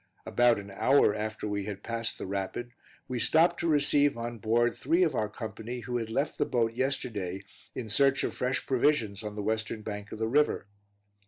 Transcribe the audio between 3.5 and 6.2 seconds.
to receive on board three of our company who had